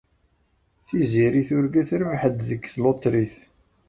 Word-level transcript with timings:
Tiziri 0.87 1.41
turga 1.47 1.81
terbeḥ-d 1.89 2.37
deg 2.49 2.61
tlutrit. 2.73 3.35